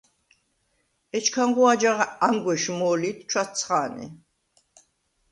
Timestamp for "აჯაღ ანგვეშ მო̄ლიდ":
1.71-3.17